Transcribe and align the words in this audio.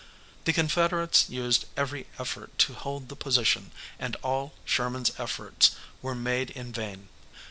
The 0.45 0.51
Confederates 0.53 1.29
used 1.29 1.65
every 1.77 2.07
effort 2.17 2.57
to 2.57 2.73
hold 2.73 3.07
the 3.07 3.15
position 3.15 3.69
and 3.99 4.15
all 4.23 4.55
Sherman's 4.65 5.11
efforts 5.19 5.75
were 6.01 6.15
made 6.15 6.49
in 6.49 6.71
vain. 6.71 7.07